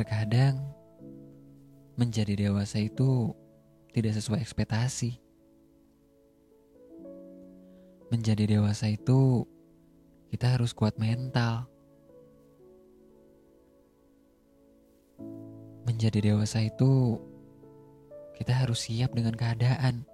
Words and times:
Terkadang 0.00 0.56
menjadi 2.00 2.48
dewasa 2.48 2.80
itu 2.80 3.36
tidak 3.92 4.16
sesuai 4.16 4.40
ekspektasi. 4.40 5.20
Menjadi 8.08 8.56
dewasa 8.56 8.88
itu 8.88 9.44
kita 10.32 10.56
harus 10.56 10.72
kuat 10.72 10.96
mental. 10.96 11.68
Menjadi 15.84 16.32
dewasa 16.32 16.64
itu 16.64 17.20
kita 18.40 18.56
harus 18.56 18.88
siap 18.88 19.12
dengan 19.12 19.36
keadaan. 19.36 20.08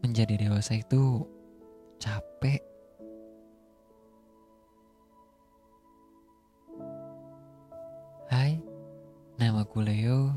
Menjadi 0.00 0.48
dewasa 0.48 0.80
itu 0.80 1.28
capek. 2.00 2.73
Aku 9.74 9.82
Leo 9.82 10.30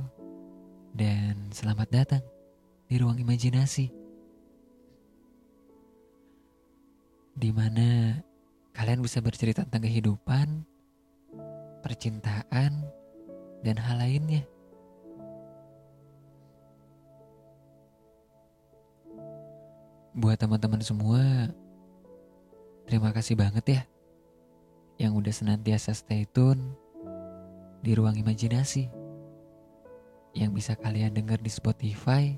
dan 0.97 1.53
selamat 1.53 1.93
datang 1.93 2.25
di 2.89 2.97
ruang 2.97 3.21
imajinasi. 3.21 3.85
Di 7.37 7.53
mana 7.53 8.17
kalian 8.73 8.97
bisa 9.05 9.21
bercerita 9.21 9.61
tentang 9.61 9.85
kehidupan, 9.85 10.65
percintaan, 11.85 12.81
dan 13.61 13.77
hal 13.77 14.01
lainnya. 14.01 14.41
Buat 20.17 20.41
teman-teman 20.41 20.81
semua, 20.81 21.53
terima 22.89 23.13
kasih 23.13 23.37
banget 23.37 23.65
ya 23.69 23.81
yang 24.97 25.13
udah 25.13 25.29
senantiasa 25.29 25.93
stay 25.93 26.25
tune 26.25 26.73
di 27.85 27.93
ruang 27.93 28.17
imajinasi 28.17 28.96
yang 30.37 30.53
bisa 30.53 30.77
kalian 30.77 31.17
dengar 31.17 31.41
di 31.41 31.49
Spotify 31.49 32.37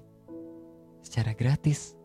secara 1.04 1.36
gratis. 1.36 2.00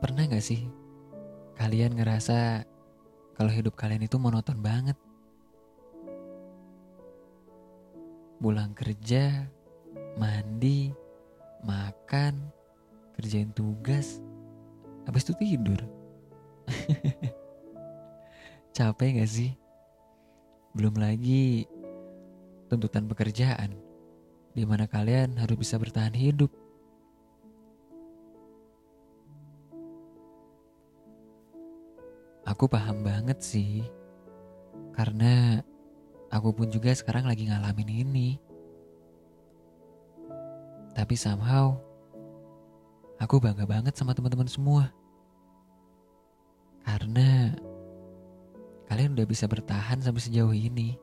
Pernah 0.00 0.28
gak 0.28 0.44
sih 0.44 0.64
kalian 1.56 1.96
ngerasa 1.96 2.64
kalau 3.36 3.50
hidup 3.52 3.76
kalian 3.76 4.04
itu 4.04 4.16
monoton 4.16 4.60
banget? 4.64 4.96
Pulang 8.40 8.76
kerja, 8.76 9.48
mandi, 10.20 10.92
makan, 11.64 12.52
kerjain 13.16 13.48
tugas, 13.56 14.20
habis 15.08 15.24
itu 15.24 15.32
tidur. 15.40 16.03
Capek 18.76 19.22
gak 19.22 19.30
sih? 19.30 19.52
Belum 20.74 20.98
lagi 20.98 21.68
tuntutan 22.66 23.06
pekerjaan, 23.06 23.78
di 24.50 24.66
mana 24.66 24.90
kalian 24.90 25.38
harus 25.38 25.54
bisa 25.54 25.78
bertahan 25.78 26.14
hidup. 26.14 26.50
Aku 32.44 32.68
paham 32.68 33.06
banget 33.06 33.40
sih, 33.40 33.86
karena 34.92 35.64
aku 36.28 36.52
pun 36.52 36.68
juga 36.68 36.92
sekarang 36.92 37.24
lagi 37.24 37.48
ngalamin 37.48 37.90
ini. 38.04 38.28
Tapi 40.94 41.14
somehow, 41.18 41.74
aku 43.18 43.42
bangga 43.42 43.66
banget 43.66 43.94
sama 43.98 44.14
teman-teman 44.14 44.46
semua. 44.46 44.90
Karena 46.84 47.50
kalian 48.86 49.16
udah 49.16 49.26
bisa 49.26 49.48
bertahan 49.48 50.04
sampai 50.04 50.22
sejauh 50.22 50.54
ini. 50.54 50.94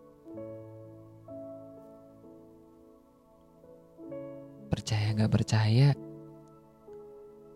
Percaya 4.72 5.12
gak 5.12 5.34
percaya, 5.36 5.92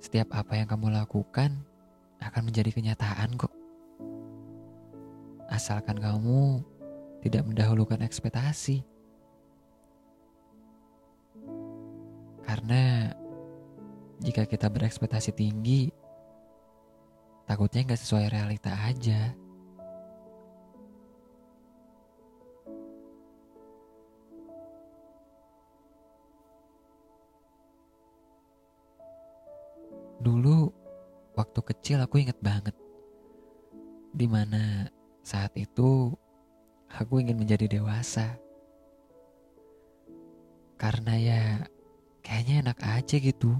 setiap 0.04 0.36
apa 0.36 0.60
yang 0.60 0.68
kamu 0.68 0.92
lakukan 0.92 1.64
akan 2.20 2.42
menjadi 2.52 2.76
kenyataan 2.76 3.40
kok 3.40 3.56
asalkan 5.50 5.98
kamu 5.98 6.62
tidak 7.22 7.44
mendahulukan 7.46 8.02
ekspektasi. 8.04 8.86
Karena 12.46 13.10
jika 14.22 14.46
kita 14.46 14.70
berekspektasi 14.70 15.34
tinggi, 15.34 15.90
takutnya 17.46 17.86
nggak 17.86 18.02
sesuai 18.02 18.26
realita 18.34 18.74
aja. 18.74 19.34
Dulu 30.26 30.74
waktu 31.38 31.60
kecil 31.62 32.02
aku 32.02 32.18
inget 32.18 32.42
banget 32.42 32.74
di 34.16 34.32
mana 34.32 34.88
saat 35.20 35.52
itu, 35.60 36.16
aku 36.88 37.20
ingin 37.20 37.36
menjadi 37.36 37.68
dewasa. 37.68 38.40
Karena 40.80 41.14
ya, 41.20 41.44
kayaknya 42.24 42.64
enak 42.64 42.80
aja 42.80 43.16
gitu. 43.20 43.52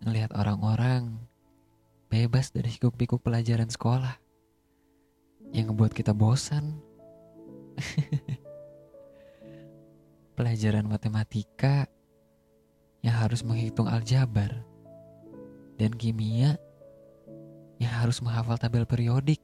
Ngelihat 0.00 0.32
orang-orang 0.32 1.20
bebas 2.16 2.48
dari 2.48 2.72
sikuk-pikuk 2.72 3.20
pelajaran 3.20 3.68
sekolah. 3.68 4.16
Yang 5.52 5.64
ngebuat 5.72 5.92
kita 5.92 6.16
bosan. 6.16 6.80
pelajaran 10.36 10.84
matematika 10.84 11.88
yang 13.00 13.16
harus 13.16 13.40
menghitung 13.40 13.88
aljabar 13.88 14.52
dan 15.80 15.96
kimia 15.96 16.60
yang 17.80 17.92
harus 17.92 18.20
menghafal 18.20 18.60
tabel 18.60 18.84
periodik. 18.84 19.40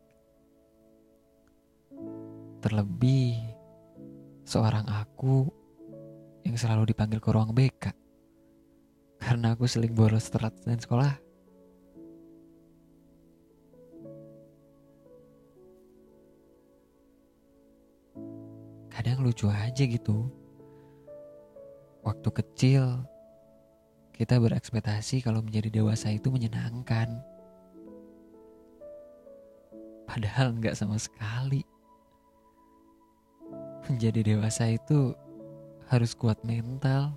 Terlebih 2.61 3.41
seorang 4.45 4.85
aku 4.87 5.49
yang 6.45 6.61
selalu 6.61 6.93
dipanggil 6.93 7.19
ke 7.19 7.29
ruang 7.33 7.57
BK 7.57 7.93
karena 9.19 9.57
aku 9.57 9.65
seling 9.65 9.97
bolos 9.97 10.29
telat 10.29 10.55
dan 10.65 10.79
sekolah. 10.79 11.32
Kadang 18.93 19.25
lucu 19.25 19.49
aja 19.49 19.85
gitu. 19.89 20.29
Waktu 22.05 22.29
kecil 22.29 22.85
kita 24.13 24.37
berekspektasi 24.37 25.25
kalau 25.25 25.41
menjadi 25.41 25.73
dewasa 25.81 26.13
itu 26.13 26.29
menyenangkan. 26.29 27.09
Padahal 30.05 30.53
nggak 30.61 30.77
sama 30.77 31.01
sekali 31.01 31.65
menjadi 33.89 34.37
dewasa 34.37 34.71
itu 34.71 35.17
harus 35.91 36.15
kuat 36.15 36.39
mental. 36.47 37.17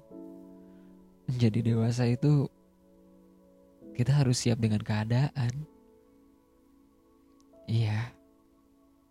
Menjadi 1.26 1.74
dewasa 1.74 2.06
itu 2.06 2.50
kita 3.98 4.14
harus 4.14 4.38
siap 4.38 4.62
dengan 4.62 4.82
keadaan. 4.82 5.54
Iya, 7.66 8.14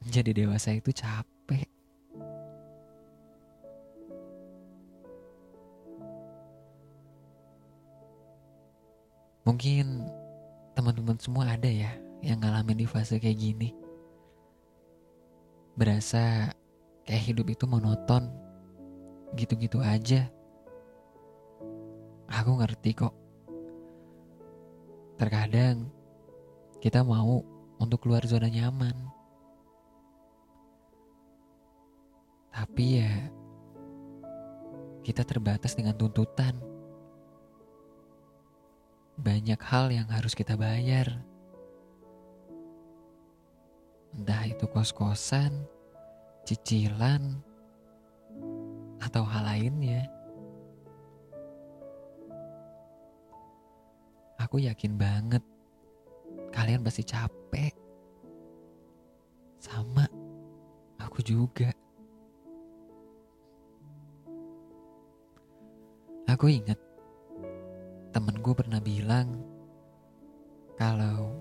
menjadi 0.05 0.47
dewasa 0.47 0.79
itu 0.79 0.95
capek. 0.95 1.34
Mungkin 9.45 10.09
teman-teman 10.73 11.21
semua 11.21 11.53
ada 11.53 11.69
ya 11.69 11.93
yang 12.25 12.41
ngalamin 12.41 12.83
di 12.83 12.87
fase 12.89 13.21
kayak 13.21 13.39
gini. 13.39 13.71
Berasa 15.77 16.53
Kayak 17.05 17.25
hidup 17.29 17.47
itu 17.53 17.65
monoton. 17.69 18.33
Gitu-gitu 19.37 19.85
aja. 19.85 20.25
Aku 22.33 22.57
ngerti 22.57 22.97
kok. 22.97 23.13
Terkadang 25.21 25.93
kita 26.81 27.05
mau 27.05 27.45
untuk 27.77 28.03
keluar 28.03 28.25
zona 28.25 28.49
nyaman. 28.49 28.97
Tapi 32.55 32.85
ya 33.05 33.13
kita 35.05 35.29
terbatas 35.29 35.77
dengan 35.77 35.93
tuntutan. 36.01 36.57
Banyak 39.19 39.61
hal 39.63 39.91
yang 39.95 40.09
harus 40.11 40.35
kita 40.35 40.59
bayar. 40.59 41.11
Entah 44.15 44.47
itu 44.47 44.67
kos-kosan, 44.71 45.67
cicilan, 46.47 47.43
atau 49.03 49.27
hal 49.27 49.45
lainnya. 49.47 50.07
aku 54.55 54.63
yakin 54.63 54.95
banget 54.95 55.43
kalian 56.55 56.87
pasti 56.87 57.03
capek. 57.03 57.75
Sama, 59.59 60.07
aku 61.03 61.19
juga. 61.27 61.75
Aku 66.31 66.47
ingat 66.47 66.79
temenku 68.15 68.55
pernah 68.55 68.79
bilang 68.79 69.43
kalau 70.79 71.35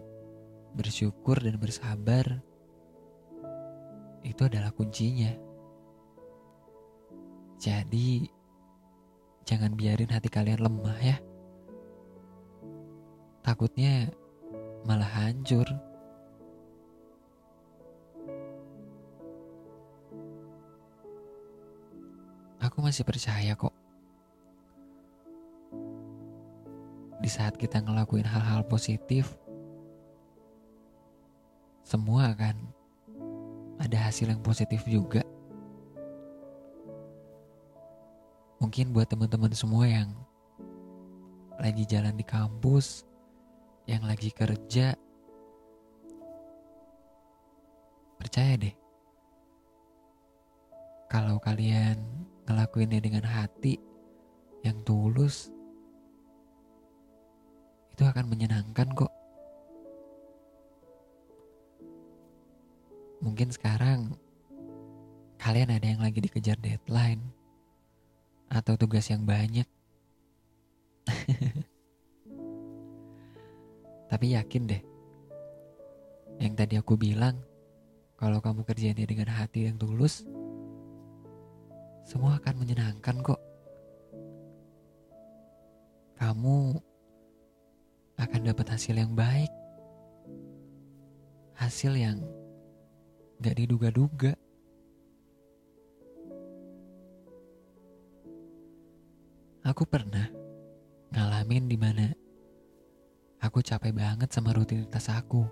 bersyukur 0.73 1.37
dan 1.37 1.61
bersabar 1.61 2.41
itu 4.25 4.41
adalah 4.41 4.73
kuncinya. 4.73 5.29
Jadi, 7.61 8.25
jangan 9.45 9.77
biarin 9.77 10.09
hati 10.09 10.33
kalian 10.33 10.65
lemah 10.65 10.97
ya. 10.97 11.17
Takutnya 13.45 14.09
malah 14.89 15.29
hancur. 15.29 15.69
Aku 22.57 22.81
masih 22.81 23.05
percaya 23.05 23.53
kok. 23.53 23.82
Di 27.23 27.31
saat 27.31 27.55
kita 27.55 27.79
ngelakuin 27.79 28.27
hal-hal 28.27 28.67
positif, 28.67 29.31
semua 31.87 32.35
akan 32.35 32.67
ada 33.79 34.11
hasil 34.11 34.27
yang 34.27 34.43
positif 34.43 34.83
juga. 34.83 35.23
Mungkin 38.59 38.91
buat 38.91 39.07
teman-teman 39.07 39.55
semua 39.55 39.87
yang 39.87 40.11
lagi 41.55 41.87
jalan 41.87 42.11
di 42.19 42.27
kampus, 42.27 43.07
yang 43.87 44.03
lagi 44.03 44.27
kerja, 44.27 44.91
percaya 48.19 48.59
deh. 48.59 48.75
Kalau 51.07 51.39
kalian 51.39 52.03
ngelakuinnya 52.51 52.99
dengan 52.99 53.23
hati 53.23 53.79
yang 54.67 54.83
tulus, 54.83 55.52
itu 57.93 58.03
akan 58.09 58.25
menyenangkan 58.25 58.89
kok. 58.97 59.13
Mungkin 63.21 63.53
sekarang 63.53 64.17
kalian 65.37 65.71
ada 65.77 65.87
yang 65.87 66.01
lagi 66.01 66.19
dikejar 66.19 66.57
deadline 66.57 67.21
atau 68.49 68.73
tugas 68.75 69.05
yang 69.13 69.23
banyak. 69.23 69.69
Tapi 74.11 74.25
yakin 74.37 74.63
deh, 74.69 74.81
yang 76.41 76.53
tadi 76.57 76.77
aku 76.81 76.97
bilang, 76.97 77.37
kalau 78.17 78.41
kamu 78.41 78.65
kerjainnya 78.65 79.05
dengan 79.05 79.29
hati 79.29 79.69
yang 79.69 79.77
tulus, 79.77 80.25
semua 82.03 82.37
akan 82.41 82.55
menyenangkan 82.57 83.21
kok. 83.21 83.41
Kamu 86.19 86.77
akan 88.23 88.41
dapat 88.55 88.67
hasil 88.71 88.95
yang 88.95 89.11
baik, 89.11 89.51
hasil 91.59 91.91
yang 91.91 92.23
gak 93.43 93.59
diduga-duga. 93.59 94.31
Aku 99.63 99.83
pernah 99.87 100.27
ngalamin 101.11 101.67
di 101.67 101.77
mana 101.79 102.07
aku 103.43 103.59
capek 103.59 103.95
banget 103.95 104.31
sama 104.31 104.55
rutinitas 104.55 105.07
aku. 105.11 105.43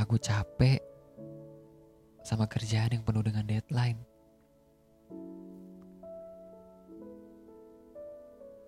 Aku 0.00 0.16
capek 0.20 0.80
sama 2.24 2.44
kerjaan 2.44 3.00
yang 3.00 3.04
penuh 3.04 3.24
dengan 3.24 3.44
deadline. 3.48 4.00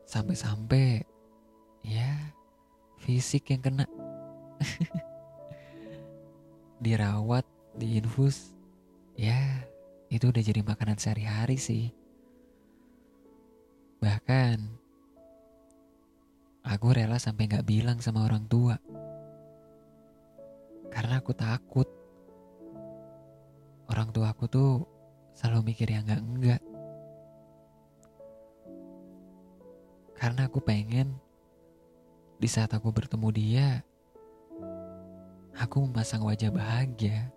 Sampai-sampai 0.09 1.20
fisik 3.01 3.51
yang 3.51 3.63
kena. 3.65 3.87
Dirawat, 6.85 7.45
diinfus, 7.77 8.53
ya 9.17 9.65
itu 10.13 10.29
udah 10.29 10.43
jadi 10.43 10.61
makanan 10.61 11.01
sehari-hari 11.01 11.57
sih. 11.57 11.93
Bahkan, 14.01 14.59
aku 16.65 16.87
rela 16.93 17.21
sampai 17.21 17.49
gak 17.49 17.69
bilang 17.69 18.01
sama 18.01 18.25
orang 18.25 18.45
tua. 18.49 18.77
Karena 20.91 21.21
aku 21.21 21.33
takut. 21.37 21.89
Orang 23.91 24.15
tua 24.15 24.33
aku 24.33 24.47
tuh 24.51 24.73
selalu 25.37 25.75
mikir 25.75 25.93
yang 25.93 26.07
enggak-enggak. 26.07 26.63
Karena 30.19 30.51
aku 30.51 30.59
pengen 30.61 31.17
di 32.41 32.49
saat 32.49 32.73
aku 32.73 32.89
bertemu 32.89 33.29
dia, 33.37 33.69
aku 35.53 35.85
memasang 35.85 36.25
wajah 36.25 36.49
bahagia. 36.49 37.29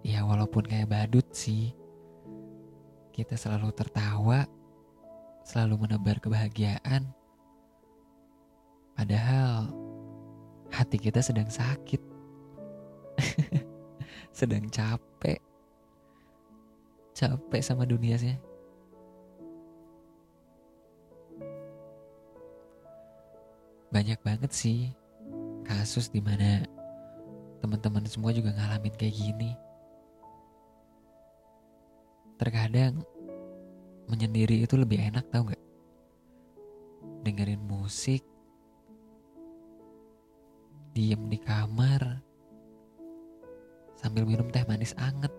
Ya 0.00 0.24
walaupun 0.24 0.64
kayak 0.64 0.88
badut 0.88 1.28
sih 1.36 1.76
kita 3.12 3.36
selalu 3.36 3.76
tertawa, 3.76 4.48
selalu 5.44 5.84
menebar 5.84 6.16
kebahagiaan. 6.16 7.12
Padahal 8.96 9.68
hati 10.72 10.96
kita 10.96 11.20
sedang 11.20 11.52
sakit, 11.52 12.00
sedang 14.38 14.64
capek, 14.72 15.44
capek 17.12 17.60
sama 17.60 17.84
dunia 17.84 18.16
Banyak 23.96 24.20
banget 24.20 24.52
sih 24.52 24.92
kasus 25.64 26.12
di 26.12 26.20
mana 26.20 26.68
teman-teman 27.64 28.04
semua 28.04 28.28
juga 28.28 28.52
ngalamin 28.52 28.92
kayak 28.92 29.16
gini. 29.16 29.56
Terkadang 32.36 33.00
menyendiri 34.04 34.60
itu 34.68 34.76
lebih 34.76 35.00
enak 35.00 35.24
tau 35.32 35.48
gak? 35.48 35.56
Dengerin 37.24 37.64
musik, 37.64 38.20
diem 40.92 41.32
di 41.32 41.40
kamar, 41.40 42.20
sambil 43.96 44.28
minum 44.28 44.52
teh 44.52 44.60
manis 44.68 44.92
anget. 45.00 45.32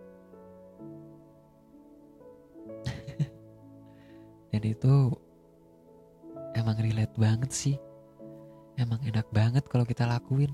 Dan 4.49 4.65
itu 4.65 5.13
emang 6.57 6.81
relate 6.81 7.13
banget 7.21 7.53
sih. 7.53 7.77
Emang 8.77 9.01
enak 9.01 9.27
banget 9.33 9.65
kalau 9.65 9.83
kita 9.83 10.05
lakuin. 10.05 10.53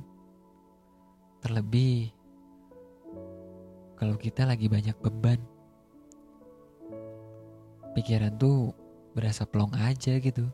Terlebih 1.44 2.16
kalau 4.00 4.16
kita 4.20 4.48
lagi 4.48 4.68
banyak 4.68 4.96
beban 5.00 5.40
pikiran 7.94 8.34
tuh 8.42 8.74
berasa 9.14 9.46
plong 9.46 9.72
aja 9.78 10.18
gitu. 10.18 10.50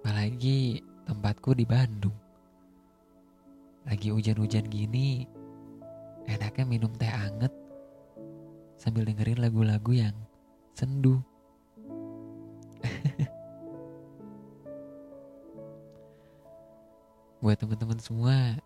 Apalagi 0.00 0.80
tempatku 1.04 1.52
di 1.52 1.68
Bandung. 1.68 2.16
Lagi 3.84 4.08
hujan-hujan 4.08 4.64
gini, 4.72 5.28
enaknya 6.24 6.64
minum 6.64 6.92
teh 6.96 7.08
anget 7.08 7.52
sambil 8.80 9.04
dengerin 9.04 9.44
lagu-lagu 9.44 9.92
yang 9.92 10.16
sendu. 10.72 11.20
Buat 17.44 17.60
teman-teman 17.60 18.00
semua, 18.00 18.56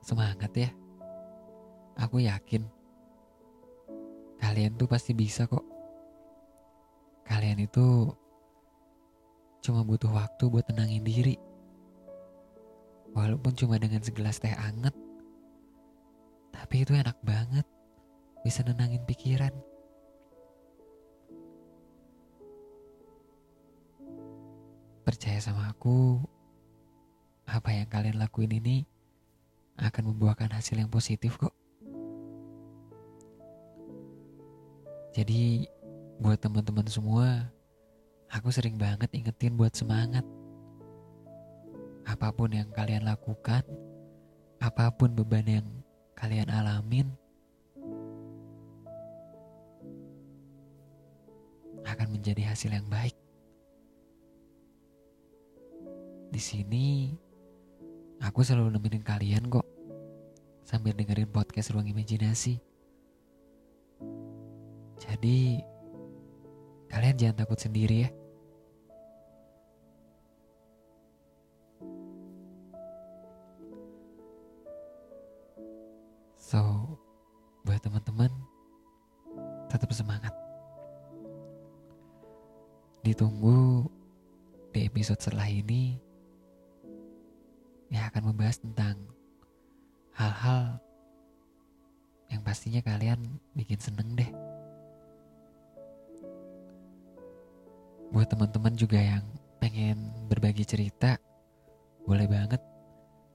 semangat 0.00 0.48
ya. 0.56 0.72
Aku 2.00 2.24
yakin 2.24 2.64
Kalian 4.44 4.76
tuh 4.76 4.84
pasti 4.84 5.16
bisa 5.16 5.48
kok. 5.48 5.64
Kalian 7.24 7.64
itu 7.64 8.12
cuma 9.64 9.80
butuh 9.80 10.12
waktu 10.12 10.52
buat 10.52 10.68
tenangin 10.68 11.00
diri. 11.00 11.40
Walaupun 13.16 13.56
cuma 13.56 13.80
dengan 13.80 14.04
segelas 14.04 14.36
teh 14.36 14.52
anget. 14.52 14.92
Tapi 16.52 16.84
itu 16.84 16.92
enak 16.92 17.16
banget. 17.24 17.64
Bisa 18.44 18.60
nenangin 18.60 19.00
pikiran. 19.08 19.56
Percaya 25.08 25.40
sama 25.40 25.72
aku, 25.72 26.20
apa 27.54 27.70
yang 27.70 27.86
kalian 27.86 28.18
lakuin 28.18 28.50
ini 28.50 28.82
akan 29.78 30.10
membuahkan 30.10 30.50
hasil 30.58 30.74
yang 30.74 30.90
positif 30.90 31.38
kok. 31.38 31.54
Jadi 35.14 35.70
buat 36.18 36.42
teman-teman 36.42 36.90
semua 36.90 37.46
aku 38.26 38.50
sering 38.50 38.74
banget 38.74 39.06
ingetin 39.14 39.54
buat 39.54 39.70
semangat. 39.70 40.26
Apa 42.02 42.34
pun 42.34 42.50
yang 42.50 42.66
kalian 42.74 43.06
lakukan, 43.06 43.62
apa 44.58 44.90
pun 44.90 45.14
beban 45.14 45.46
yang 45.46 45.66
kalian 46.18 46.50
alamin, 46.50 47.08
akan 51.86 52.08
menjadi 52.10 52.50
hasil 52.50 52.74
yang 52.74 52.84
baik. 52.90 53.16
Di 56.34 56.42
sini, 56.42 57.14
aku 58.24 58.40
selalu 58.40 58.72
nemenin 58.72 59.04
kalian 59.04 59.52
kok, 59.52 59.68
sambil 60.64 60.96
dengerin 60.96 61.28
podcast 61.28 61.76
Ruang 61.76 61.84
Imajinasi. 61.84 62.56
Jadi, 64.96 65.60
kalian 66.88 67.20
jangan 67.20 67.44
takut 67.44 67.60
sendiri 67.60 68.08
ya. 68.08 68.10
So, 76.40 76.96
buat 77.68 77.84
teman-teman, 77.84 78.32
tetap 79.68 79.92
semangat. 79.92 80.32
Ditunggu 83.04 83.84
di 84.72 84.88
episode 84.88 85.20
setelah 85.20 85.44
ini 85.44 86.00
yang 87.88 88.08
akan 88.08 88.32
membahas 88.32 88.60
tentang 88.60 88.96
hal-hal 90.14 90.78
yang 92.30 92.40
pastinya 92.42 92.80
kalian 92.80 93.20
bikin 93.54 93.78
seneng 93.78 94.14
deh. 94.16 94.30
Buat 98.14 98.30
teman-teman 98.30 98.74
juga 98.78 98.98
yang 98.98 99.24
pengen 99.58 100.14
berbagi 100.30 100.62
cerita, 100.62 101.18
boleh 102.06 102.30
banget 102.30 102.62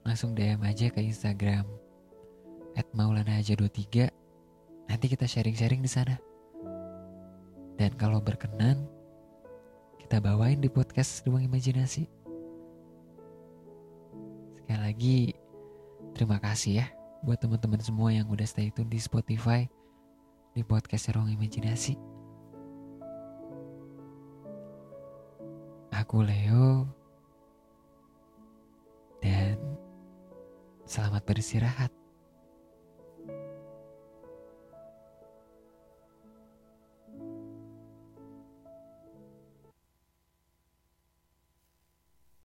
langsung 0.08 0.32
DM 0.32 0.64
aja 0.64 0.88
ke 0.88 1.04
Instagram 1.04 1.68
at 2.80 2.88
maulana 2.96 3.44
aja 3.44 3.54
23 3.60 4.08
nanti 4.88 5.06
kita 5.12 5.28
sharing-sharing 5.28 5.84
di 5.84 5.92
sana. 5.92 6.16
Dan 7.80 7.96
kalau 7.96 8.20
berkenan 8.20 8.88
kita 10.00 10.20
bawain 10.20 10.60
di 10.60 10.68
podcast 10.68 11.24
ruang 11.28 11.46
imajinasi 11.46 12.19
sekali 14.70 14.86
lagi 14.86 15.20
terima 16.14 16.38
kasih 16.38 16.86
ya 16.86 16.88
buat 17.26 17.42
teman-teman 17.42 17.82
semua 17.82 18.14
yang 18.14 18.30
udah 18.30 18.46
stay 18.46 18.70
tune 18.70 18.86
di 18.86 19.02
Spotify 19.02 19.66
di 20.54 20.62
podcast 20.62 21.10
ruang 21.10 21.34
imajinasi. 21.34 21.98
Aku 25.90 26.22
Leo 26.22 26.86
dan 29.26 29.58
selamat 30.86 31.26
beristirahat 31.26 31.90